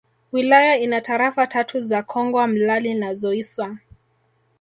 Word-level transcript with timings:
Wilaya 0.31 0.77
ina 0.79 1.01
Tarafa 1.01 1.47
tatu 1.47 1.79
za 1.79 2.03
Kongwa 2.03 2.47
Mlali 2.47 2.93
na 2.93 3.13
Zoissa 3.13 3.77